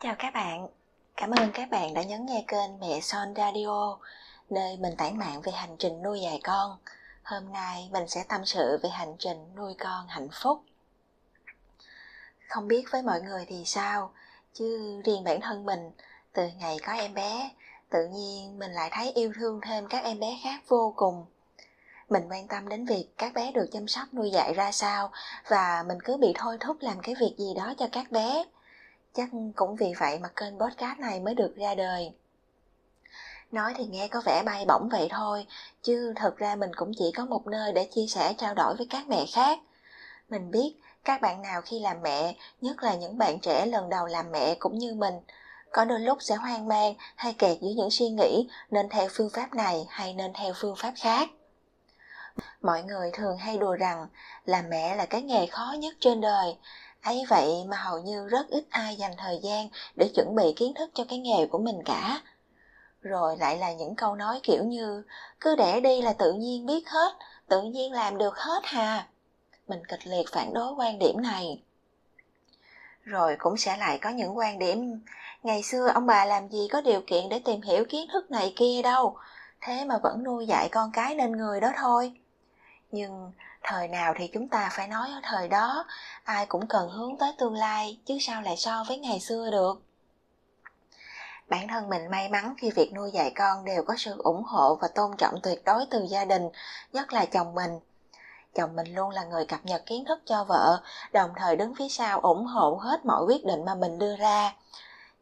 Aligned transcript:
Chào 0.00 0.14
các 0.18 0.34
bạn, 0.34 0.68
cảm 1.16 1.30
ơn 1.30 1.50
các 1.54 1.70
bạn 1.70 1.94
đã 1.94 2.02
nhấn 2.02 2.26
nghe 2.26 2.44
kênh 2.48 2.80
Mẹ 2.80 3.00
Son 3.00 3.34
Radio, 3.36 3.98
nơi 4.50 4.76
mình 4.76 4.96
tản 4.96 5.18
mạn 5.18 5.40
về 5.40 5.52
hành 5.52 5.76
trình 5.78 6.02
nuôi 6.02 6.20
dạy 6.20 6.40
con. 6.44 6.78
Hôm 7.22 7.52
nay 7.52 7.88
mình 7.92 8.08
sẽ 8.08 8.24
tâm 8.28 8.44
sự 8.44 8.78
về 8.82 8.88
hành 8.88 9.16
trình 9.18 9.54
nuôi 9.56 9.74
con 9.78 10.06
hạnh 10.08 10.28
phúc. 10.32 10.62
Không 12.48 12.68
biết 12.68 12.84
với 12.90 13.02
mọi 13.02 13.20
người 13.20 13.44
thì 13.48 13.64
sao, 13.64 14.12
chứ 14.54 15.00
riêng 15.04 15.24
bản 15.24 15.40
thân 15.40 15.66
mình, 15.66 15.90
từ 16.32 16.48
ngày 16.58 16.76
có 16.86 16.92
em 16.92 17.14
bé, 17.14 17.50
tự 17.90 18.06
nhiên 18.06 18.58
mình 18.58 18.72
lại 18.72 18.90
thấy 18.92 19.12
yêu 19.12 19.32
thương 19.36 19.60
thêm 19.62 19.86
các 19.88 20.04
em 20.04 20.20
bé 20.20 20.38
khác 20.44 20.60
vô 20.68 20.94
cùng. 20.96 21.26
Mình 22.08 22.22
quan 22.30 22.48
tâm 22.48 22.68
đến 22.68 22.86
việc 22.86 23.08
các 23.18 23.32
bé 23.34 23.52
được 23.52 23.66
chăm 23.72 23.88
sóc 23.88 24.04
nuôi 24.12 24.30
dạy 24.30 24.54
ra 24.54 24.72
sao 24.72 25.10
và 25.48 25.84
mình 25.88 25.98
cứ 26.04 26.16
bị 26.16 26.32
thôi 26.38 26.56
thúc 26.60 26.76
làm 26.80 27.00
cái 27.02 27.14
việc 27.20 27.34
gì 27.38 27.54
đó 27.56 27.74
cho 27.78 27.88
các 27.92 28.10
bé 28.10 28.44
chắc 29.18 29.28
cũng 29.56 29.76
vì 29.76 29.92
vậy 29.98 30.18
mà 30.18 30.28
kênh 30.36 30.58
podcast 30.58 30.98
này 30.98 31.20
mới 31.20 31.34
được 31.34 31.56
ra 31.56 31.74
đời. 31.74 32.12
Nói 33.52 33.74
thì 33.76 33.86
nghe 33.86 34.08
có 34.08 34.22
vẻ 34.24 34.42
bay 34.46 34.64
bổng 34.68 34.88
vậy 34.88 35.08
thôi, 35.10 35.46
chứ 35.82 36.12
thật 36.16 36.36
ra 36.36 36.56
mình 36.56 36.70
cũng 36.76 36.92
chỉ 36.98 37.12
có 37.16 37.24
một 37.24 37.46
nơi 37.46 37.72
để 37.72 37.84
chia 37.84 38.06
sẻ 38.08 38.34
trao 38.38 38.54
đổi 38.54 38.74
với 38.76 38.86
các 38.90 39.08
mẹ 39.08 39.24
khác. 39.32 39.58
Mình 40.28 40.50
biết 40.50 40.74
các 41.04 41.20
bạn 41.20 41.42
nào 41.42 41.60
khi 41.62 41.80
làm 41.80 42.02
mẹ, 42.02 42.34
nhất 42.60 42.82
là 42.82 42.94
những 42.94 43.18
bạn 43.18 43.38
trẻ 43.40 43.66
lần 43.66 43.88
đầu 43.88 44.06
làm 44.06 44.32
mẹ 44.32 44.54
cũng 44.58 44.78
như 44.78 44.94
mình, 44.94 45.14
có 45.72 45.84
đôi 45.84 46.00
lúc 46.00 46.18
sẽ 46.20 46.34
hoang 46.34 46.68
mang 46.68 46.94
hay 47.16 47.32
kẹt 47.32 47.58
giữa 47.60 47.70
những 47.76 47.90
suy 47.90 48.08
nghĩ 48.08 48.48
nên 48.70 48.88
theo 48.88 49.08
phương 49.10 49.30
pháp 49.30 49.54
này 49.54 49.86
hay 49.88 50.14
nên 50.14 50.32
theo 50.32 50.52
phương 50.56 50.76
pháp 50.76 50.92
khác. 50.96 51.28
Mọi 52.62 52.82
người 52.82 53.10
thường 53.12 53.36
hay 53.36 53.56
đùa 53.58 53.74
rằng 53.74 54.06
làm 54.44 54.70
mẹ 54.70 54.96
là 54.96 55.06
cái 55.06 55.22
nghề 55.22 55.46
khó 55.46 55.74
nhất 55.78 55.94
trên 56.00 56.20
đời 56.20 56.56
ấy 57.08 57.24
vậy 57.28 57.64
mà 57.68 57.76
hầu 57.76 57.98
như 57.98 58.28
rất 58.28 58.48
ít 58.48 58.64
ai 58.70 58.96
dành 58.96 59.12
thời 59.18 59.40
gian 59.42 59.68
để 59.96 60.10
chuẩn 60.14 60.34
bị 60.34 60.52
kiến 60.56 60.74
thức 60.74 60.90
cho 60.94 61.04
cái 61.08 61.18
nghề 61.18 61.46
của 61.46 61.58
mình 61.58 61.82
cả. 61.84 62.20
Rồi 63.00 63.36
lại 63.36 63.58
là 63.58 63.72
những 63.72 63.94
câu 63.94 64.14
nói 64.14 64.40
kiểu 64.42 64.64
như, 64.64 65.02
cứ 65.40 65.56
để 65.56 65.80
đi 65.80 66.02
là 66.02 66.12
tự 66.12 66.32
nhiên 66.32 66.66
biết 66.66 66.88
hết, 66.88 67.12
tự 67.48 67.62
nhiên 67.62 67.92
làm 67.92 68.18
được 68.18 68.36
hết 68.36 68.60
hà. 68.64 69.06
Mình 69.68 69.82
kịch 69.88 70.06
liệt 70.06 70.26
phản 70.32 70.54
đối 70.54 70.72
quan 70.72 70.98
điểm 70.98 71.22
này. 71.22 71.62
Rồi 73.02 73.36
cũng 73.38 73.56
sẽ 73.56 73.76
lại 73.76 73.98
có 73.98 74.10
những 74.10 74.36
quan 74.36 74.58
điểm, 74.58 75.00
ngày 75.42 75.62
xưa 75.62 75.88
ông 75.94 76.06
bà 76.06 76.24
làm 76.24 76.48
gì 76.48 76.68
có 76.72 76.80
điều 76.80 77.00
kiện 77.06 77.28
để 77.28 77.38
tìm 77.44 77.62
hiểu 77.62 77.84
kiến 77.88 78.08
thức 78.12 78.30
này 78.30 78.52
kia 78.56 78.82
đâu, 78.82 79.16
thế 79.60 79.84
mà 79.84 79.98
vẫn 80.02 80.22
nuôi 80.24 80.46
dạy 80.46 80.68
con 80.68 80.90
cái 80.92 81.14
nên 81.14 81.32
người 81.32 81.60
đó 81.60 81.72
thôi. 81.76 82.12
Nhưng 82.90 83.32
thời 83.62 83.88
nào 83.88 84.14
thì 84.16 84.30
chúng 84.34 84.48
ta 84.48 84.68
phải 84.72 84.88
nói 84.88 85.08
ở 85.10 85.20
thời 85.22 85.48
đó, 85.48 85.84
ai 86.24 86.46
cũng 86.46 86.66
cần 86.66 86.90
hướng 86.90 87.16
tới 87.16 87.32
tương 87.38 87.54
lai, 87.54 87.98
chứ 88.06 88.18
sao 88.20 88.42
lại 88.42 88.56
so 88.56 88.84
với 88.88 88.98
ngày 88.98 89.20
xưa 89.20 89.50
được? 89.50 89.82
Bản 91.48 91.68
thân 91.68 91.88
mình 91.88 92.10
may 92.10 92.28
mắn 92.28 92.54
khi 92.58 92.70
việc 92.70 92.92
nuôi 92.94 93.10
dạy 93.10 93.32
con 93.36 93.64
đều 93.64 93.82
có 93.82 93.94
sự 93.98 94.14
ủng 94.18 94.42
hộ 94.42 94.74
và 94.74 94.88
tôn 94.88 95.16
trọng 95.18 95.34
tuyệt 95.42 95.64
đối 95.64 95.86
từ 95.90 96.06
gia 96.10 96.24
đình, 96.24 96.48
nhất 96.92 97.12
là 97.12 97.24
chồng 97.24 97.54
mình. 97.54 97.70
Chồng 98.54 98.76
mình 98.76 98.94
luôn 98.94 99.10
là 99.10 99.24
người 99.24 99.46
cập 99.46 99.60
nhật 99.64 99.82
kiến 99.86 100.04
thức 100.04 100.22
cho 100.26 100.44
vợ, 100.44 100.82
đồng 101.12 101.30
thời 101.36 101.56
đứng 101.56 101.74
phía 101.74 101.88
sau 101.88 102.20
ủng 102.20 102.46
hộ 102.46 102.78
hết 102.82 103.06
mọi 103.06 103.24
quyết 103.24 103.44
định 103.44 103.64
mà 103.64 103.74
mình 103.74 103.98
đưa 103.98 104.16
ra. 104.16 104.54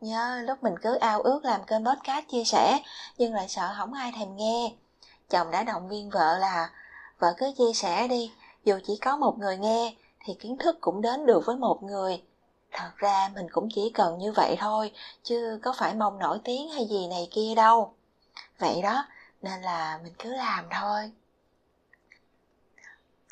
Nhớ, 0.01 0.41
lúc 0.45 0.63
mình 0.63 0.75
cứ 0.83 0.95
ao 0.95 1.21
ước 1.21 1.45
làm 1.45 1.65
kênh 1.65 1.85
podcast 1.87 2.29
chia 2.29 2.45
sẻ, 2.45 2.81
nhưng 3.19 3.35
lại 3.35 3.49
sợ 3.49 3.75
không 3.79 3.93
ai 3.93 4.13
thèm 4.19 4.37
nghe. 4.37 4.73
Chồng 5.31 5.51
đã 5.51 5.63
động 5.63 5.89
viên 5.89 6.11
vợ 6.11 6.39
là 6.39 6.71
vợ 7.19 7.35
cứ 7.39 7.53
chia 7.59 7.73
sẻ 7.75 8.09
đi, 8.09 8.33
dù 8.65 8.79
chỉ 8.87 8.99
có 9.03 9.17
một 9.17 9.39
người 9.39 9.57
nghe, 9.57 9.95
thì 10.25 10.35
kiến 10.35 10.57
thức 10.59 10.79
cũng 10.81 11.01
đến 11.01 11.27
được 11.27 11.47
với 11.47 11.57
một 11.57 11.83
người. 11.83 12.23
Thật 12.73 12.91
ra 12.97 13.31
mình 13.35 13.47
cũng 13.53 13.69
chỉ 13.75 13.91
cần 13.95 14.19
như 14.19 14.33
vậy 14.33 14.57
thôi, 14.59 14.93
chứ 15.23 15.61
có 15.63 15.75
phải 15.77 15.95
mong 15.95 16.19
nổi 16.19 16.39
tiếng 16.45 16.71
hay 16.71 16.87
gì 16.87 17.07
này 17.07 17.29
kia 17.31 17.55
đâu. 17.57 17.95
Vậy 18.59 18.83
đó, 18.83 19.07
nên 19.43 19.63
là 19.63 20.01
mình 20.03 20.13
cứ 20.19 20.35
làm 20.35 20.65
thôi. 20.71 21.13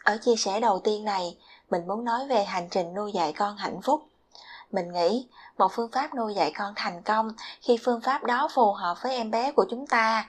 Ở 0.04 0.18
chia 0.18 0.36
sẻ 0.36 0.60
đầu 0.60 0.78
tiên 0.78 1.04
này, 1.04 1.38
mình 1.70 1.86
muốn 1.86 2.04
nói 2.04 2.26
về 2.26 2.44
hành 2.44 2.68
trình 2.70 2.94
nuôi 2.94 3.12
dạy 3.12 3.32
con 3.32 3.56
hạnh 3.56 3.80
phúc. 3.82 4.08
Mình 4.72 4.92
nghĩ 4.92 5.26
một 5.58 5.68
phương 5.72 5.90
pháp 5.92 6.14
nuôi 6.14 6.34
dạy 6.34 6.52
con 6.56 6.72
thành 6.76 7.02
công 7.02 7.32
khi 7.60 7.78
phương 7.84 8.00
pháp 8.00 8.24
đó 8.24 8.48
phù 8.54 8.72
hợp 8.72 8.96
với 9.02 9.16
em 9.16 9.30
bé 9.30 9.52
của 9.52 9.66
chúng 9.70 9.86
ta 9.86 10.28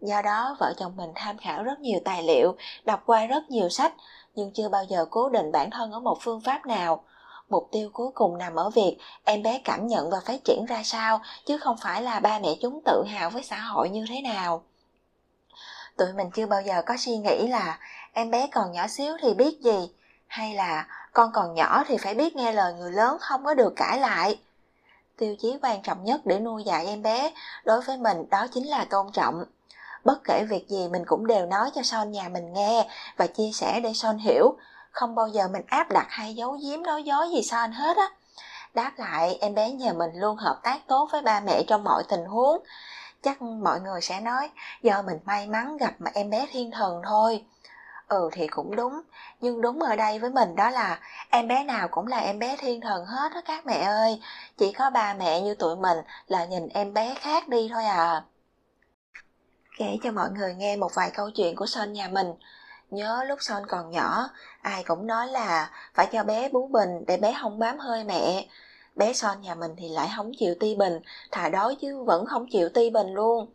do 0.00 0.22
đó, 0.22 0.56
vợ 0.60 0.74
chồng 0.76 0.96
mình 0.96 1.10
tham 1.14 1.38
khảo 1.38 1.62
rất 1.62 1.80
nhiều 1.80 2.00
tài 2.04 2.22
liệu, 2.22 2.56
đọc 2.84 3.02
qua 3.06 3.26
rất 3.26 3.50
nhiều 3.50 3.68
sách, 3.68 3.94
nhưng 4.34 4.50
chưa 4.54 4.68
bao 4.68 4.84
giờ 4.84 5.06
cố 5.10 5.28
định 5.28 5.52
bản 5.52 5.70
thân 5.70 5.92
ở 5.92 6.00
một 6.00 6.18
phương 6.20 6.40
pháp 6.40 6.66
nào. 6.66 7.04
Mục 7.48 7.68
tiêu 7.72 7.90
cuối 7.92 8.10
cùng 8.14 8.38
nằm 8.38 8.54
ở 8.54 8.70
việc 8.70 8.98
em 9.24 9.42
bé 9.42 9.60
cảm 9.64 9.86
nhận 9.86 10.10
và 10.10 10.20
phát 10.24 10.44
triển 10.44 10.64
ra 10.66 10.82
sao, 10.84 11.20
chứ 11.44 11.58
không 11.58 11.76
phải 11.82 12.02
là 12.02 12.20
ba 12.20 12.38
mẹ 12.38 12.54
chúng 12.62 12.80
tự 12.84 13.04
hào 13.08 13.30
với 13.30 13.42
xã 13.42 13.58
hội 13.60 13.88
như 13.88 14.04
thế 14.08 14.20
nào. 14.20 14.62
Tụi 15.96 16.12
mình 16.12 16.30
chưa 16.34 16.46
bao 16.46 16.62
giờ 16.62 16.82
có 16.86 16.96
suy 16.98 17.16
nghĩ 17.16 17.48
là 17.48 17.78
em 18.12 18.30
bé 18.30 18.48
còn 18.52 18.72
nhỏ 18.72 18.86
xíu 18.86 19.16
thì 19.22 19.34
biết 19.34 19.60
gì, 19.60 19.90
hay 20.26 20.54
là 20.54 20.86
con 21.12 21.30
còn 21.32 21.54
nhỏ 21.54 21.84
thì 21.86 21.96
phải 21.96 22.14
biết 22.14 22.36
nghe 22.36 22.52
lời 22.52 22.74
người 22.74 22.92
lớn 22.92 23.16
không 23.20 23.44
có 23.44 23.54
được 23.54 23.72
cãi 23.76 23.98
lại. 23.98 24.40
Tiêu 25.16 25.36
chí 25.38 25.58
quan 25.62 25.82
trọng 25.82 26.04
nhất 26.04 26.20
để 26.24 26.40
nuôi 26.40 26.64
dạy 26.64 26.86
em 26.86 27.02
bé 27.02 27.32
đối 27.64 27.80
với 27.80 27.96
mình 27.96 28.30
đó 28.30 28.46
chính 28.52 28.68
là 28.68 28.84
tôn 28.90 29.12
trọng 29.12 29.44
bất 30.06 30.24
kể 30.24 30.44
việc 30.44 30.68
gì 30.68 30.88
mình 30.88 31.04
cũng 31.06 31.26
đều 31.26 31.46
nói 31.46 31.70
cho 31.74 31.82
son 31.82 32.12
nhà 32.12 32.28
mình 32.28 32.52
nghe 32.52 32.88
và 33.16 33.26
chia 33.26 33.50
sẻ 33.54 33.80
để 33.80 33.92
son 33.94 34.18
hiểu. 34.18 34.56
Không 34.90 35.14
bao 35.14 35.28
giờ 35.28 35.48
mình 35.52 35.62
áp 35.66 35.90
đặt 35.90 36.06
hay 36.08 36.34
giấu 36.34 36.58
giếm 36.62 36.82
nói 36.82 37.02
dối 37.02 37.30
gì 37.30 37.42
son 37.42 37.72
hết 37.72 37.96
á. 37.96 38.08
Đáp 38.74 38.92
lại, 38.96 39.38
em 39.40 39.54
bé 39.54 39.70
nhà 39.70 39.92
mình 39.92 40.10
luôn 40.14 40.36
hợp 40.36 40.60
tác 40.62 40.78
tốt 40.86 41.08
với 41.12 41.22
ba 41.22 41.40
mẹ 41.40 41.62
trong 41.66 41.84
mọi 41.84 42.02
tình 42.08 42.24
huống. 42.24 42.58
Chắc 43.22 43.42
mọi 43.42 43.80
người 43.80 44.00
sẽ 44.00 44.20
nói, 44.20 44.50
do 44.82 45.02
mình 45.02 45.18
may 45.24 45.46
mắn 45.46 45.76
gặp 45.76 45.94
mà 45.98 46.10
em 46.14 46.30
bé 46.30 46.46
thiên 46.52 46.70
thần 46.70 47.02
thôi. 47.04 47.44
Ừ 48.08 48.30
thì 48.32 48.46
cũng 48.46 48.76
đúng. 48.76 49.00
Nhưng 49.40 49.60
đúng 49.60 49.80
ở 49.80 49.96
đây 49.96 50.18
với 50.18 50.30
mình 50.30 50.56
đó 50.56 50.70
là, 50.70 50.98
em 51.30 51.48
bé 51.48 51.64
nào 51.64 51.88
cũng 51.88 52.06
là 52.06 52.18
em 52.18 52.38
bé 52.38 52.56
thiên 52.56 52.80
thần 52.80 53.04
hết 53.06 53.32
đó 53.34 53.40
các 53.44 53.66
mẹ 53.66 53.78
ơi. 53.78 54.22
Chỉ 54.58 54.72
có 54.72 54.90
ba 54.90 55.14
mẹ 55.14 55.40
như 55.40 55.54
tụi 55.54 55.76
mình 55.76 55.98
là 56.26 56.44
nhìn 56.44 56.68
em 56.68 56.94
bé 56.94 57.14
khác 57.14 57.48
đi 57.48 57.68
thôi 57.72 57.84
à 57.84 58.22
kể 59.76 59.98
cho 60.02 60.12
mọi 60.12 60.30
người 60.30 60.54
nghe 60.54 60.76
một 60.76 60.90
vài 60.94 61.10
câu 61.10 61.30
chuyện 61.30 61.56
của 61.56 61.66
son 61.66 61.92
nhà 61.92 62.08
mình. 62.08 62.26
Nhớ 62.90 63.24
lúc 63.28 63.38
son 63.42 63.62
còn 63.68 63.90
nhỏ, 63.90 64.28
ai 64.62 64.84
cũng 64.84 65.06
nói 65.06 65.26
là 65.26 65.70
phải 65.94 66.08
cho 66.12 66.24
bé 66.24 66.48
bú 66.48 66.66
bình 66.66 67.04
để 67.06 67.16
bé 67.16 67.36
không 67.42 67.58
bám 67.58 67.78
hơi 67.78 68.04
mẹ. 68.04 68.46
Bé 68.94 69.12
son 69.12 69.40
nhà 69.40 69.54
mình 69.54 69.74
thì 69.78 69.88
lại 69.88 70.10
không 70.16 70.32
chịu 70.38 70.54
ti 70.60 70.74
bình, 70.74 71.00
thà 71.30 71.48
đói 71.48 71.76
chứ 71.80 72.04
vẫn 72.04 72.26
không 72.26 72.46
chịu 72.50 72.68
ti 72.68 72.90
bình 72.90 73.14
luôn. 73.14 73.52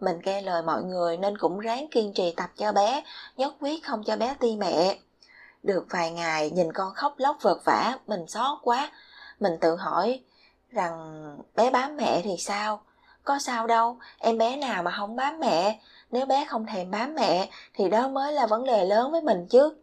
Mình 0.00 0.20
nghe 0.24 0.42
lời 0.42 0.62
mọi 0.62 0.82
người 0.82 1.16
nên 1.16 1.38
cũng 1.38 1.58
ráng 1.58 1.86
kiên 1.90 2.12
trì 2.12 2.34
tập 2.36 2.50
cho 2.56 2.72
bé, 2.72 3.02
nhất 3.36 3.54
quyết 3.60 3.84
không 3.84 4.04
cho 4.04 4.16
bé 4.16 4.34
ti 4.40 4.56
mẹ. 4.56 4.98
Được 5.62 5.86
vài 5.90 6.10
ngày, 6.10 6.50
nhìn 6.50 6.72
con 6.72 6.94
khóc 6.94 7.14
lóc 7.16 7.36
vật 7.42 7.60
vả 7.64 7.98
mình 8.06 8.26
xót 8.28 8.58
quá. 8.62 8.90
Mình 9.40 9.52
tự 9.60 9.76
hỏi 9.76 10.20
rằng, 10.70 11.36
bé 11.54 11.70
bám 11.70 11.96
mẹ 11.96 12.20
thì 12.24 12.36
sao? 12.38 12.80
Có 13.30 13.38
sao 13.38 13.66
đâu, 13.66 13.98
em 14.18 14.38
bé 14.38 14.56
nào 14.56 14.82
mà 14.82 14.90
không 14.90 15.16
bám 15.16 15.40
mẹ? 15.40 15.80
Nếu 16.10 16.26
bé 16.26 16.44
không 16.44 16.66
thèm 16.66 16.90
bám 16.90 17.14
mẹ, 17.14 17.50
thì 17.74 17.88
đó 17.88 18.08
mới 18.08 18.32
là 18.32 18.46
vấn 18.46 18.64
đề 18.64 18.84
lớn 18.84 19.10
với 19.10 19.22
mình 19.22 19.46
chứ. 19.50 19.74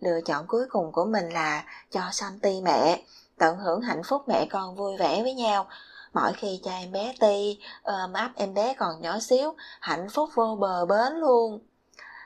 Lựa 0.00 0.20
chọn 0.20 0.46
cuối 0.46 0.66
cùng 0.70 0.92
của 0.92 1.04
mình 1.04 1.28
là 1.28 1.64
cho 1.90 2.00
son 2.12 2.38
ti 2.38 2.60
mẹ, 2.60 3.02
tận 3.38 3.58
hưởng 3.58 3.80
hạnh 3.80 4.02
phúc 4.04 4.22
mẹ 4.28 4.46
con 4.50 4.76
vui 4.76 4.96
vẻ 4.96 5.22
với 5.22 5.34
nhau. 5.34 5.66
Mỗi 6.12 6.32
khi 6.32 6.60
cho 6.64 6.70
em 6.70 6.92
bé 6.92 7.14
ti, 7.20 7.58
ôm 7.82 8.12
ấp 8.12 8.30
em 8.36 8.54
bé 8.54 8.74
còn 8.74 9.00
nhỏ 9.00 9.18
xíu, 9.18 9.54
hạnh 9.80 10.08
phúc 10.10 10.30
vô 10.34 10.56
bờ 10.60 10.86
bến 10.86 11.12
luôn 11.12 11.58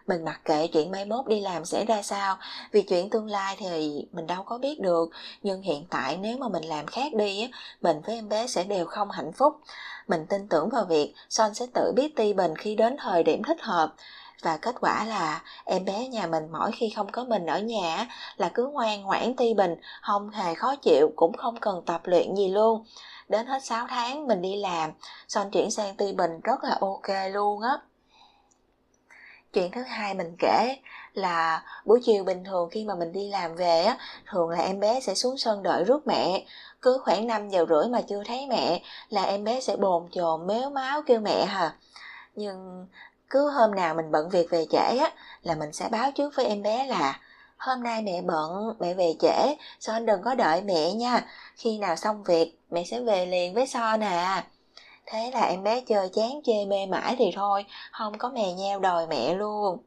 mình 0.06 0.24
mặc 0.24 0.40
kệ 0.44 0.66
chuyện 0.66 0.90
mai 0.90 1.04
mốt 1.04 1.26
đi 1.26 1.40
làm 1.40 1.64
sẽ 1.64 1.84
ra 1.84 2.02
sao, 2.02 2.36
vì 2.72 2.82
chuyện 2.82 3.10
tương 3.10 3.30
lai 3.30 3.56
thì 3.58 4.06
mình 4.12 4.26
đâu 4.26 4.42
có 4.42 4.58
biết 4.58 4.80
được. 4.80 5.10
Nhưng 5.42 5.62
hiện 5.62 5.86
tại 5.90 6.16
nếu 6.16 6.36
mà 6.38 6.48
mình 6.48 6.64
làm 6.64 6.86
khác 6.86 7.14
đi 7.14 7.50
mình 7.80 8.00
với 8.06 8.14
em 8.14 8.28
bé 8.28 8.46
sẽ 8.46 8.64
đều 8.64 8.86
không 8.86 9.10
hạnh 9.10 9.32
phúc. 9.32 9.60
Mình 10.08 10.26
tin 10.26 10.48
tưởng 10.48 10.68
vào 10.68 10.84
việc 10.84 11.14
son 11.28 11.54
sẽ 11.54 11.66
tự 11.74 11.92
biết 11.96 12.16
ti 12.16 12.32
bình 12.32 12.56
khi 12.56 12.74
đến 12.74 12.96
thời 12.98 13.22
điểm 13.22 13.42
thích 13.42 13.62
hợp. 13.62 13.94
Và 14.42 14.56
kết 14.56 14.74
quả 14.80 15.04
là 15.04 15.42
em 15.64 15.84
bé 15.84 16.08
nhà 16.08 16.26
mình 16.26 16.48
mỗi 16.52 16.72
khi 16.72 16.92
không 16.96 17.12
có 17.12 17.24
mình 17.24 17.46
ở 17.46 17.58
nhà 17.58 18.08
là 18.36 18.50
cứ 18.54 18.66
ngoan 18.66 19.02
ngoãn 19.02 19.36
ti 19.36 19.54
bình, 19.54 19.74
không 20.02 20.30
hề 20.30 20.54
khó 20.54 20.76
chịu, 20.76 21.12
cũng 21.16 21.36
không 21.36 21.56
cần 21.60 21.82
tập 21.86 22.00
luyện 22.04 22.34
gì 22.34 22.48
luôn. 22.48 22.84
Đến 23.28 23.46
hết 23.46 23.64
6 23.64 23.86
tháng 23.88 24.26
mình 24.26 24.42
đi 24.42 24.56
làm, 24.56 24.90
son 25.28 25.50
chuyển 25.50 25.70
sang 25.70 25.96
ti 25.96 26.12
bình 26.12 26.40
rất 26.40 26.64
là 26.64 26.76
ok 26.80 27.32
luôn 27.32 27.60
á 27.60 27.78
chuyện 29.52 29.70
thứ 29.70 29.82
hai 29.82 30.14
mình 30.14 30.36
kể 30.38 30.76
là 31.14 31.62
buổi 31.84 32.00
chiều 32.04 32.24
bình 32.24 32.44
thường 32.44 32.68
khi 32.70 32.84
mà 32.84 32.94
mình 32.94 33.12
đi 33.12 33.28
làm 33.30 33.54
về 33.56 33.84
á 33.84 33.98
thường 34.26 34.50
là 34.50 34.58
em 34.58 34.80
bé 34.80 35.00
sẽ 35.00 35.14
xuống 35.14 35.38
sân 35.38 35.62
đợi 35.62 35.84
rước 35.84 36.06
mẹ. 36.06 36.44
Cứ 36.82 36.98
khoảng 37.04 37.26
5 37.26 37.48
giờ 37.48 37.66
rưỡi 37.68 37.88
mà 37.88 38.00
chưa 38.00 38.22
thấy 38.26 38.46
mẹ 38.46 38.82
là 39.08 39.22
em 39.22 39.44
bé 39.44 39.60
sẽ 39.60 39.76
bồn 39.76 40.08
chồn 40.12 40.46
méo 40.46 40.70
máu 40.70 41.02
kêu 41.06 41.20
mẹ 41.20 41.44
hả 41.44 41.74
nhưng 42.34 42.86
cứ 43.30 43.50
hôm 43.50 43.74
nào 43.74 43.94
mình 43.94 44.10
bận 44.10 44.28
việc 44.28 44.50
về 44.50 44.66
trễ 44.70 44.98
á 44.98 45.10
là 45.42 45.54
mình 45.54 45.72
sẽ 45.72 45.88
báo 45.88 46.12
trước 46.12 46.32
với 46.36 46.46
em 46.46 46.62
bé 46.62 46.86
là 46.86 47.20
hôm 47.56 47.82
nay 47.82 48.02
mẹ 48.02 48.22
bận, 48.22 48.76
mẹ 48.80 48.94
về 48.94 49.14
trễ, 49.20 49.56
Son 49.80 50.06
đừng 50.06 50.22
có 50.22 50.34
đợi 50.34 50.62
mẹ 50.62 50.92
nha, 50.92 51.24
khi 51.56 51.78
nào 51.78 51.96
xong 51.96 52.22
việc 52.24 52.58
mẹ 52.70 52.84
sẽ 52.84 53.00
về 53.00 53.26
liền 53.26 53.54
với 53.54 53.66
Son 53.66 54.02
à. 54.02 54.44
Thế 55.06 55.30
là 55.34 55.46
em 55.46 55.62
bé 55.62 55.80
chơi 55.80 56.08
chán 56.08 56.40
chê 56.44 56.64
mê 56.64 56.86
mãi 56.86 57.16
thì 57.18 57.30
thôi, 57.34 57.64
không 57.92 58.18
có 58.18 58.30
mè 58.30 58.52
nheo 58.52 58.80
đòi 58.80 59.06
mẹ 59.06 59.34
luôn. 59.34 59.78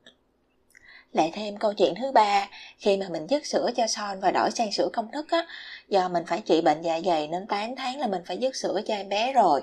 Lại 1.11 1.31
thêm 1.33 1.57
câu 1.57 1.73
chuyện 1.73 1.93
thứ 1.95 2.11
ba, 2.11 2.47
khi 2.77 2.97
mà 2.97 3.05
mình 3.09 3.27
dứt 3.29 3.45
sữa 3.45 3.69
cho 3.75 3.87
Son 3.87 4.19
và 4.19 4.31
đổi 4.31 4.51
sang 4.51 4.71
sữa 4.71 4.89
công 4.93 5.11
thức 5.11 5.25
á, 5.31 5.45
do 5.87 6.09
mình 6.09 6.23
phải 6.27 6.41
trị 6.41 6.61
bệnh 6.61 6.81
dạ 6.81 6.99
dày 7.05 7.27
nên 7.27 7.47
8 7.47 7.75
tháng 7.75 7.99
là 7.99 8.07
mình 8.07 8.21
phải 8.25 8.37
dứt 8.37 8.55
sữa 8.55 8.81
cho 8.85 8.93
em 8.93 9.09
bé 9.09 9.33
rồi 9.33 9.61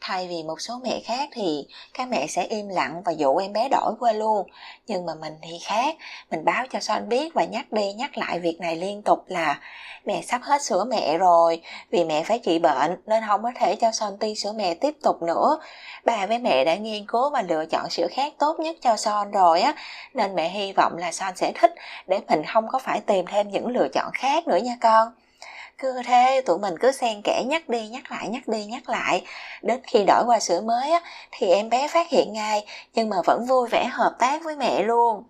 thay 0.00 0.28
vì 0.28 0.42
một 0.42 0.60
số 0.60 0.80
mẹ 0.84 1.00
khác 1.04 1.28
thì 1.32 1.66
các 1.94 2.08
mẹ 2.08 2.26
sẽ 2.26 2.44
im 2.44 2.68
lặng 2.68 3.02
và 3.04 3.12
dụ 3.12 3.36
em 3.36 3.52
bé 3.52 3.68
đổi 3.68 3.92
qua 4.00 4.12
luôn. 4.12 4.46
Nhưng 4.86 5.06
mà 5.06 5.14
mình 5.14 5.34
thì 5.42 5.58
khác, 5.64 5.96
mình 6.30 6.44
báo 6.44 6.66
cho 6.70 6.80
son 6.80 7.08
biết 7.08 7.34
và 7.34 7.44
nhắc 7.44 7.72
đi, 7.72 7.92
nhắc 7.92 8.18
lại 8.18 8.38
việc 8.38 8.60
này 8.60 8.76
liên 8.76 9.02
tục 9.02 9.24
là 9.26 9.60
mẹ 10.04 10.22
sắp 10.22 10.40
hết 10.42 10.62
sữa 10.62 10.84
mẹ 10.88 11.18
rồi, 11.18 11.62
vì 11.90 12.04
mẹ 12.04 12.22
phải 12.22 12.38
trị 12.38 12.58
bệnh 12.58 12.96
nên 13.06 13.22
không 13.26 13.42
có 13.42 13.50
thể 13.54 13.76
cho 13.76 13.92
son 13.92 14.18
ti 14.18 14.34
sữa 14.34 14.52
mẹ 14.56 14.74
tiếp 14.74 14.94
tục 15.02 15.22
nữa. 15.22 15.58
Bà 16.04 16.26
với 16.26 16.38
mẹ 16.38 16.64
đã 16.64 16.74
nghiên 16.74 17.06
cứu 17.06 17.30
và 17.30 17.42
lựa 17.42 17.66
chọn 17.66 17.90
sữa 17.90 18.06
khác 18.10 18.32
tốt 18.38 18.60
nhất 18.60 18.76
cho 18.80 18.96
son 18.96 19.30
rồi 19.30 19.60
á, 19.60 19.74
nên 20.14 20.34
mẹ 20.34 20.48
hy 20.48 20.72
vọng 20.72 20.96
là 20.96 21.12
son 21.12 21.36
sẽ 21.36 21.52
thích 21.54 21.74
để 22.06 22.20
mình 22.28 22.42
không 22.44 22.68
có 22.68 22.78
phải 22.78 23.00
tìm 23.00 23.24
thêm 23.26 23.48
những 23.48 23.66
lựa 23.66 23.88
chọn 23.88 24.10
khác 24.14 24.46
nữa 24.46 24.56
nha 24.56 24.76
con 24.80 25.12
cứ 25.80 26.02
thế 26.04 26.42
tụi 26.46 26.58
mình 26.58 26.74
cứ 26.80 26.92
xen 26.92 27.22
kẽ 27.24 27.42
nhắc 27.46 27.68
đi 27.68 27.88
nhắc 27.88 28.10
lại 28.10 28.28
nhắc 28.28 28.48
đi 28.48 28.64
nhắc 28.64 28.88
lại. 28.88 29.24
Đến 29.62 29.80
khi 29.86 30.04
đổi 30.06 30.24
qua 30.26 30.40
sữa 30.40 30.60
mới 30.60 30.90
á, 30.90 31.00
thì 31.30 31.48
em 31.48 31.70
bé 31.70 31.88
phát 31.88 32.08
hiện 32.08 32.32
ngay 32.32 32.64
nhưng 32.94 33.08
mà 33.08 33.16
vẫn 33.24 33.46
vui 33.46 33.68
vẻ 33.68 33.84
hợp 33.92 34.16
tác 34.18 34.44
với 34.44 34.56
mẹ 34.56 34.82
luôn. 34.82 35.24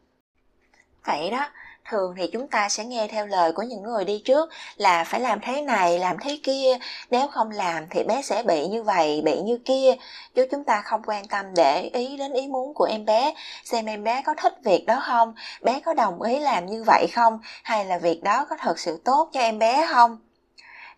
Vậy 1.07 1.31
đó 1.31 1.47
thường 1.91 2.15
thì 2.17 2.31
chúng 2.33 2.49
ta 2.49 2.69
sẽ 2.69 2.85
nghe 2.85 3.09
theo 3.09 3.27
lời 3.27 3.53
của 3.53 3.63
những 3.63 3.83
người 3.83 4.05
đi 4.05 4.23
trước 4.25 4.51
là 4.77 5.05
phải 5.05 5.21
làm 5.21 5.41
thế 5.41 5.63
này 5.63 5.99
làm 5.99 6.17
thế 6.19 6.39
kia. 6.43 6.79
Nếu 7.11 7.29
không 7.29 7.51
làm 7.51 7.87
thì 7.91 8.05
bé 8.05 8.23
sẽ 8.23 8.43
bị 8.43 8.67
như 8.67 8.83
vậy 8.83 9.23
bị 9.25 9.41
như 9.41 9.59
kia. 9.65 9.95
Chứ 10.35 10.47
chúng 10.51 10.65
ta 10.65 10.83
không 10.85 11.03
quan 11.07 11.29
tâm 11.29 11.47
để 11.57 11.91
ý 11.93 12.17
đến 12.17 12.33
ý 12.33 12.49
muốn 12.49 12.75
của 12.75 12.85
em 12.85 13.05
bé 13.05 13.35
xem 13.65 13.87
em 13.87 14.05
bé 14.05 14.23
có 14.27 14.35
thích 14.35 14.55
việc 14.65 14.87
đó 14.87 15.03
không 15.07 15.35
bé 15.63 15.81
có 15.85 15.95
đồng 15.95 16.23
ý 16.23 16.39
làm 16.39 16.67
như 16.67 16.85
vậy 16.87 17.07
không 17.15 17.39
hay 17.63 17.85
là 17.85 17.99
việc 17.99 18.23
đó 18.23 18.47
có 18.51 18.57
thật 18.61 18.79
sự 18.79 19.01
tốt 19.05 19.31
cho 19.33 19.41
em 19.41 19.59
bé 19.59 19.87
không 19.91 20.19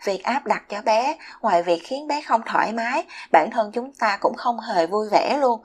việc 0.04 0.22
áp 0.24 0.46
đặt 0.46 0.62
cho 0.68 0.82
bé, 0.82 1.16
ngoài 1.40 1.62
việc 1.62 1.82
khiến 1.84 2.06
bé 2.06 2.22
không 2.22 2.40
thoải 2.46 2.72
mái, 2.72 3.04
bản 3.32 3.50
thân 3.50 3.72
chúng 3.72 3.92
ta 3.92 4.18
cũng 4.20 4.34
không 4.34 4.60
hề 4.60 4.86
vui 4.86 5.08
vẻ 5.08 5.38
luôn. 5.40 5.60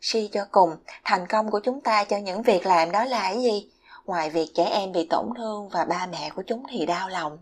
Suy 0.00 0.28
cho 0.32 0.46
cùng, 0.50 0.76
thành 1.04 1.26
công 1.26 1.50
của 1.50 1.60
chúng 1.60 1.80
ta 1.80 2.04
cho 2.04 2.16
những 2.16 2.42
việc 2.42 2.66
làm 2.66 2.92
đó 2.92 3.04
là 3.04 3.22
cái 3.22 3.42
gì? 3.42 3.70
Ngoài 4.04 4.30
việc 4.30 4.48
trẻ 4.54 4.64
em 4.64 4.92
bị 4.92 5.06
tổn 5.10 5.26
thương 5.36 5.68
và 5.68 5.84
ba 5.84 6.06
mẹ 6.06 6.30
của 6.30 6.42
chúng 6.46 6.62
thì 6.70 6.86
đau 6.86 7.08
lòng 7.08 7.38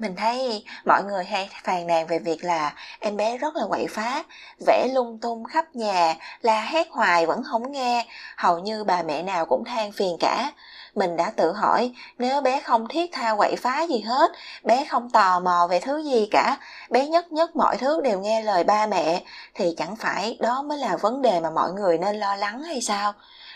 mình 0.00 0.16
thấy 0.16 0.64
mọi 0.84 1.04
người 1.04 1.24
hay 1.24 1.48
phàn 1.64 1.86
nàn 1.86 2.06
về 2.06 2.18
việc 2.18 2.44
là 2.44 2.72
em 3.00 3.16
bé 3.16 3.38
rất 3.38 3.56
là 3.56 3.62
quậy 3.68 3.86
phá 3.90 4.22
vẽ 4.66 4.88
lung 4.94 5.18
tung 5.18 5.44
khắp 5.44 5.64
nhà, 5.74 6.14
la 6.40 6.60
hét 6.60 6.88
hoài 6.90 7.26
vẫn 7.26 7.42
không 7.42 7.72
nghe. 7.72 8.06
Hầu 8.36 8.58
như 8.58 8.84
bà 8.84 9.02
mẹ 9.02 9.22
nào 9.22 9.46
cũng 9.46 9.64
than 9.64 9.92
phiền 9.92 10.16
cả. 10.20 10.52
Mình 10.94 11.16
đã 11.16 11.32
tự 11.36 11.52
hỏi, 11.52 11.92
nếu 12.18 12.40
bé 12.40 12.60
không 12.60 12.88
thiết 12.88 13.12
tha 13.12 13.34
quậy 13.36 13.56
phá 13.56 13.82
gì 13.82 14.00
hết, 14.00 14.32
bé 14.64 14.84
không 14.84 15.10
tò 15.10 15.40
mò 15.40 15.66
về 15.70 15.80
thứ 15.80 15.98
gì 15.98 16.28
cả, 16.30 16.56
bé 16.90 17.06
nhất 17.06 17.32
nhất 17.32 17.56
mọi 17.56 17.76
thứ 17.76 18.00
đều 18.00 18.20
nghe 18.20 18.42
lời 18.42 18.64
ba 18.64 18.86
mẹ, 18.86 19.22
thì 19.54 19.74
chẳng 19.76 19.96
phải 19.96 20.36
đó 20.40 20.62
mới 20.62 20.78
là 20.78 20.96
vấn 20.96 21.22
đề 21.22 21.40
mà 21.40 21.50
mọi 21.50 21.72
người 21.72 21.98
nên 21.98 22.16
lo 22.16 22.36
lắng 22.36 22.62
hay 22.62 22.80
sao? 22.80 23.12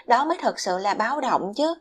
Đó 0.06 0.24
mới 0.24 0.38
thật 0.40 0.60
sự 0.60 0.78
là 0.78 0.94
báo 0.94 1.20
động 1.20 1.52
chứ 1.56 1.74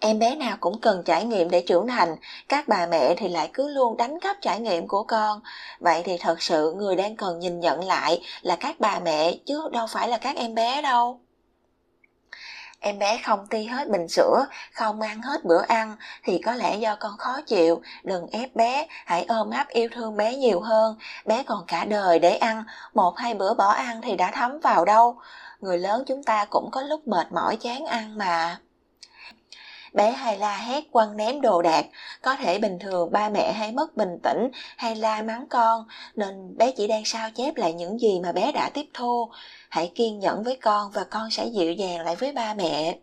em 0.00 0.18
bé 0.18 0.34
nào 0.34 0.56
cũng 0.60 0.80
cần 0.80 1.02
trải 1.04 1.24
nghiệm 1.24 1.50
để 1.50 1.60
trưởng 1.66 1.86
thành, 1.86 2.16
các 2.48 2.68
bà 2.68 2.86
mẹ 2.86 3.14
thì 3.16 3.28
lại 3.28 3.50
cứ 3.52 3.68
luôn 3.68 3.96
đánh 3.96 4.20
cắp 4.20 4.36
trải 4.40 4.60
nghiệm 4.60 4.88
của 4.88 5.02
con. 5.02 5.40
Vậy 5.80 6.02
thì 6.04 6.16
thật 6.20 6.42
sự 6.42 6.74
người 6.76 6.96
đang 6.96 7.16
cần 7.16 7.38
nhìn 7.38 7.60
nhận 7.60 7.84
lại 7.84 8.22
là 8.42 8.56
các 8.56 8.80
bà 8.80 8.98
mẹ 8.98 9.32
chứ 9.46 9.68
đâu 9.72 9.86
phải 9.86 10.08
là 10.08 10.18
các 10.18 10.36
em 10.36 10.54
bé 10.54 10.82
đâu. 10.82 11.20
Em 12.80 12.98
bé 12.98 13.20
không 13.24 13.46
ti 13.46 13.64
hết 13.64 13.88
bình 13.88 14.08
sữa, 14.08 14.46
không 14.72 15.00
ăn 15.00 15.22
hết 15.22 15.44
bữa 15.44 15.62
ăn 15.62 15.96
thì 16.22 16.38
có 16.38 16.54
lẽ 16.54 16.76
do 16.76 16.96
con 17.00 17.16
khó 17.18 17.40
chịu. 17.46 17.82
Đừng 18.04 18.26
ép 18.26 18.56
bé, 18.56 18.86
hãy 19.06 19.24
ôm 19.28 19.50
ấp 19.50 19.68
yêu 19.68 19.88
thương 19.92 20.16
bé 20.16 20.34
nhiều 20.36 20.60
hơn. 20.60 20.96
Bé 21.24 21.42
còn 21.42 21.64
cả 21.66 21.84
đời 21.84 22.18
để 22.18 22.36
ăn, 22.36 22.64
một 22.94 23.18
hai 23.18 23.34
bữa 23.34 23.54
bỏ 23.54 23.68
ăn 23.68 24.00
thì 24.02 24.16
đã 24.16 24.30
thấm 24.34 24.60
vào 24.60 24.84
đâu. 24.84 25.16
Người 25.60 25.78
lớn 25.78 26.04
chúng 26.06 26.22
ta 26.22 26.44
cũng 26.44 26.70
có 26.70 26.82
lúc 26.82 27.08
mệt 27.08 27.32
mỏi 27.32 27.56
chán 27.56 27.86
ăn 27.86 28.18
mà 28.18 28.58
bé 29.96 30.10
hay 30.10 30.38
la 30.38 30.56
hét 30.56 30.84
quăng 30.92 31.16
ném 31.16 31.40
đồ 31.40 31.62
đạc, 31.62 31.86
có 32.22 32.36
thể 32.36 32.58
bình 32.58 32.78
thường 32.78 33.12
ba 33.12 33.28
mẹ 33.28 33.52
hay 33.52 33.72
mất 33.72 33.96
bình 33.96 34.18
tĩnh 34.22 34.48
hay 34.76 34.96
la 34.96 35.22
mắng 35.22 35.46
con, 35.50 35.84
nên 36.14 36.56
bé 36.56 36.70
chỉ 36.70 36.86
đang 36.86 37.04
sao 37.04 37.30
chép 37.30 37.56
lại 37.56 37.72
những 37.72 38.00
gì 38.00 38.20
mà 38.20 38.32
bé 38.32 38.52
đã 38.52 38.70
tiếp 38.74 38.86
thu. 38.94 39.30
Hãy 39.68 39.92
kiên 39.94 40.18
nhẫn 40.18 40.42
với 40.42 40.58
con 40.62 40.90
và 40.90 41.04
con 41.04 41.30
sẽ 41.30 41.46
dịu 41.46 41.72
dàng 41.72 42.00
lại 42.00 42.16
với 42.16 42.32
ba 42.32 42.54
mẹ. 42.54 42.98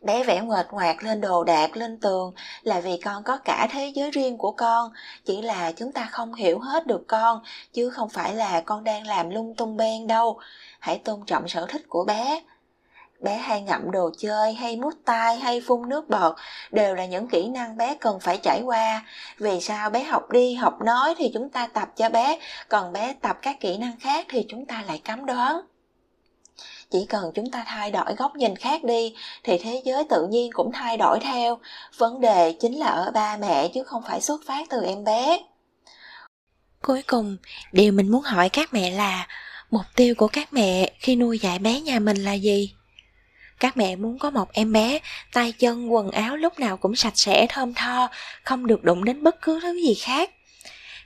Bé 0.00 0.24
vẽ 0.24 0.40
nguệch 0.40 0.66
ngoạc 0.72 1.02
lên 1.02 1.20
đồ 1.20 1.44
đạc 1.44 1.76
lên 1.76 2.00
tường 2.00 2.32
là 2.62 2.80
vì 2.80 2.96
con 2.96 3.22
có 3.22 3.36
cả 3.36 3.68
thế 3.70 3.92
giới 3.94 4.10
riêng 4.10 4.38
của 4.38 4.52
con, 4.52 4.92
chỉ 5.24 5.42
là 5.42 5.72
chúng 5.72 5.92
ta 5.92 6.08
không 6.10 6.34
hiểu 6.34 6.58
hết 6.58 6.86
được 6.86 7.04
con, 7.08 7.42
chứ 7.72 7.90
không 7.90 8.08
phải 8.08 8.34
là 8.34 8.60
con 8.60 8.84
đang 8.84 9.06
làm 9.06 9.30
lung 9.30 9.54
tung 9.56 9.76
beng 9.76 10.06
đâu. 10.06 10.38
Hãy 10.80 10.98
tôn 10.98 11.20
trọng 11.26 11.48
sở 11.48 11.66
thích 11.66 11.82
của 11.88 12.04
bé 12.04 12.42
bé 13.22 13.36
hay 13.36 13.60
ngậm 13.60 13.90
đồ 13.90 14.10
chơi 14.18 14.54
hay 14.54 14.76
mút 14.76 14.94
tay, 15.04 15.36
hay 15.36 15.60
phun 15.60 15.88
nước 15.88 16.08
bọt 16.08 16.36
đều 16.70 16.94
là 16.94 17.06
những 17.06 17.28
kỹ 17.28 17.48
năng 17.48 17.76
bé 17.76 17.96
cần 18.00 18.20
phải 18.20 18.38
trải 18.42 18.60
qua. 18.64 19.04
Vì 19.38 19.60
sao 19.60 19.90
bé 19.90 20.02
học 20.02 20.30
đi 20.30 20.54
học 20.54 20.82
nói 20.82 21.14
thì 21.18 21.30
chúng 21.34 21.50
ta 21.50 21.66
tập 21.66 21.88
cho 21.96 22.08
bé 22.08 22.38
còn 22.68 22.92
bé 22.92 23.14
tập 23.22 23.38
các 23.42 23.60
kỹ 23.60 23.78
năng 23.78 24.00
khác 24.00 24.26
thì 24.28 24.46
chúng 24.48 24.66
ta 24.66 24.84
lại 24.86 25.00
cấm 25.04 25.26
đoán. 25.26 25.60
Chỉ 26.90 27.06
cần 27.08 27.32
chúng 27.34 27.50
ta 27.50 27.64
thay 27.66 27.90
đổi 27.90 28.14
góc 28.18 28.36
nhìn 28.36 28.56
khác 28.56 28.84
đi 28.84 29.14
thì 29.44 29.58
thế 29.58 29.82
giới 29.84 30.04
tự 30.04 30.26
nhiên 30.26 30.50
cũng 30.52 30.72
thay 30.72 30.96
đổi 30.96 31.18
theo. 31.20 31.58
Vấn 31.98 32.20
đề 32.20 32.52
chính 32.60 32.78
là 32.78 32.86
ở 32.86 33.10
ba 33.10 33.36
mẹ 33.36 33.68
chứ 33.68 33.82
không 33.84 34.02
phải 34.08 34.20
xuất 34.20 34.40
phát 34.46 34.66
từ 34.70 34.84
em 34.84 35.04
bé. 35.04 35.38
Cuối 36.82 37.02
cùng 37.06 37.36
điều 37.72 37.92
mình 37.92 38.10
muốn 38.10 38.22
hỏi 38.22 38.48
các 38.48 38.74
mẹ 38.74 38.90
là 38.90 39.26
mục 39.70 39.84
tiêu 39.96 40.14
của 40.18 40.28
các 40.28 40.52
mẹ 40.52 40.92
khi 40.98 41.16
nuôi 41.16 41.38
dạy 41.38 41.58
bé 41.58 41.80
nhà 41.80 41.98
mình 41.98 42.16
là 42.16 42.32
gì? 42.32 42.74
Các 43.60 43.76
mẹ 43.76 43.96
muốn 43.96 44.18
có 44.18 44.30
một 44.30 44.52
em 44.52 44.72
bé, 44.72 44.98
tay 45.32 45.52
chân, 45.52 45.92
quần 45.92 46.10
áo 46.10 46.36
lúc 46.36 46.58
nào 46.58 46.76
cũng 46.76 46.96
sạch 46.96 47.12
sẽ, 47.16 47.46
thơm 47.48 47.74
tho, 47.74 48.08
không 48.42 48.66
được 48.66 48.84
đụng 48.84 49.04
đến 49.04 49.22
bất 49.22 49.42
cứ 49.42 49.60
thứ 49.62 49.72
gì 49.72 49.94
khác. 49.94 50.30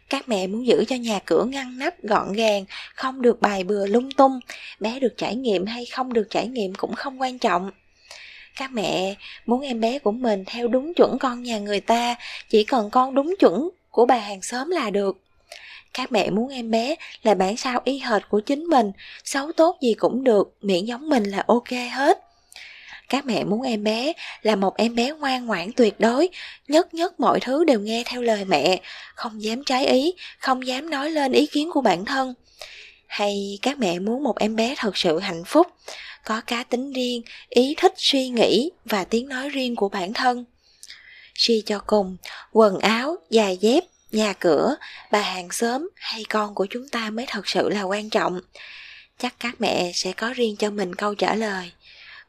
Các 0.08 0.28
mẹ 0.28 0.46
muốn 0.46 0.66
giữ 0.66 0.84
cho 0.88 0.96
nhà 0.96 1.18
cửa 1.24 1.44
ngăn 1.44 1.78
nắp, 1.78 2.02
gọn 2.02 2.32
gàng, 2.32 2.64
không 2.94 3.22
được 3.22 3.40
bài 3.40 3.64
bừa 3.64 3.86
lung 3.86 4.10
tung. 4.10 4.40
Bé 4.80 5.00
được 5.00 5.14
trải 5.16 5.36
nghiệm 5.36 5.66
hay 5.66 5.86
không 5.86 6.12
được 6.12 6.26
trải 6.30 6.48
nghiệm 6.48 6.74
cũng 6.74 6.94
không 6.94 7.20
quan 7.20 7.38
trọng. 7.38 7.70
Các 8.56 8.72
mẹ 8.72 9.14
muốn 9.46 9.60
em 9.60 9.80
bé 9.80 9.98
của 9.98 10.12
mình 10.12 10.44
theo 10.46 10.68
đúng 10.68 10.94
chuẩn 10.94 11.18
con 11.18 11.42
nhà 11.42 11.58
người 11.58 11.80
ta, 11.80 12.14
chỉ 12.48 12.64
cần 12.64 12.90
con 12.90 13.14
đúng 13.14 13.34
chuẩn 13.38 13.68
của 13.90 14.06
bà 14.06 14.18
hàng 14.18 14.42
xóm 14.42 14.70
là 14.70 14.90
được. 14.90 15.16
Các 15.94 16.12
mẹ 16.12 16.30
muốn 16.30 16.48
em 16.48 16.70
bé 16.70 16.94
là 17.22 17.34
bản 17.34 17.56
sao 17.56 17.80
y 17.84 17.98
hệt 17.98 18.28
của 18.28 18.40
chính 18.40 18.64
mình, 18.64 18.92
xấu 19.24 19.52
tốt 19.52 19.78
gì 19.82 19.94
cũng 19.94 20.24
được 20.24 20.56
miễn 20.62 20.84
giống 20.84 21.08
mình 21.08 21.24
là 21.24 21.44
ok 21.46 21.70
hết 21.92 22.25
các 23.08 23.26
mẹ 23.26 23.44
muốn 23.44 23.62
em 23.62 23.84
bé 23.84 24.12
là 24.42 24.56
một 24.56 24.76
em 24.76 24.94
bé 24.94 25.10
ngoan 25.10 25.46
ngoãn 25.46 25.72
tuyệt 25.72 26.00
đối, 26.00 26.28
nhất 26.68 26.94
nhất 26.94 27.20
mọi 27.20 27.40
thứ 27.40 27.64
đều 27.64 27.80
nghe 27.80 28.02
theo 28.06 28.22
lời 28.22 28.44
mẹ, 28.44 28.80
không 29.14 29.42
dám 29.42 29.64
trái 29.64 29.86
ý, 29.86 30.14
không 30.38 30.66
dám 30.66 30.90
nói 30.90 31.10
lên 31.10 31.32
ý 31.32 31.46
kiến 31.46 31.70
của 31.72 31.80
bản 31.80 32.04
thân. 32.04 32.34
Hay 33.06 33.58
các 33.62 33.78
mẹ 33.78 33.98
muốn 33.98 34.22
một 34.22 34.38
em 34.38 34.56
bé 34.56 34.74
thật 34.78 34.96
sự 34.96 35.18
hạnh 35.18 35.44
phúc, 35.46 35.66
có 36.24 36.40
cá 36.40 36.64
tính 36.64 36.92
riêng, 36.92 37.22
ý 37.48 37.74
thích 37.76 37.92
suy 37.96 38.28
nghĩ 38.28 38.70
và 38.84 39.04
tiếng 39.04 39.28
nói 39.28 39.48
riêng 39.48 39.76
của 39.76 39.88
bản 39.88 40.12
thân. 40.12 40.44
Suy 41.34 41.62
cho 41.66 41.80
cùng, 41.86 42.16
quần 42.52 42.78
áo, 42.78 43.16
giày 43.30 43.56
dép, 43.56 43.84
nhà 44.12 44.32
cửa, 44.32 44.76
bà 45.10 45.20
hàng 45.20 45.50
xóm 45.50 45.88
hay 45.94 46.24
con 46.28 46.54
của 46.54 46.66
chúng 46.70 46.88
ta 46.88 47.10
mới 47.10 47.26
thật 47.28 47.48
sự 47.48 47.68
là 47.68 47.82
quan 47.82 48.10
trọng. 48.10 48.40
Chắc 49.18 49.34
các 49.40 49.54
mẹ 49.58 49.92
sẽ 49.94 50.12
có 50.12 50.32
riêng 50.32 50.56
cho 50.56 50.70
mình 50.70 50.94
câu 50.94 51.14
trả 51.14 51.34
lời 51.34 51.72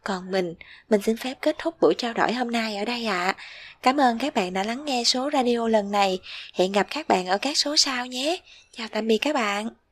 còn 0.07 0.31
mình, 0.31 0.55
mình 0.89 1.01
xin 1.01 1.17
phép 1.17 1.33
kết 1.41 1.55
thúc 1.59 1.75
buổi 1.81 1.93
trao 1.97 2.13
đổi 2.13 2.33
hôm 2.33 2.51
nay 2.51 2.77
ở 2.77 2.85
đây 2.85 3.05
ạ. 3.05 3.25
À. 3.25 3.35
Cảm 3.81 3.97
ơn 3.97 4.19
các 4.19 4.33
bạn 4.33 4.53
đã 4.53 4.63
lắng 4.63 4.85
nghe 4.85 5.03
số 5.03 5.29
radio 5.33 5.67
lần 5.67 5.91
này. 5.91 6.19
Hẹn 6.53 6.71
gặp 6.71 6.87
các 6.89 7.07
bạn 7.07 7.27
ở 7.27 7.37
các 7.37 7.57
số 7.57 7.77
sau 7.77 8.05
nhé. 8.05 8.37
Chào 8.77 8.87
tạm 8.91 9.07
biệt 9.07 9.17
các 9.17 9.35
bạn. 9.35 9.87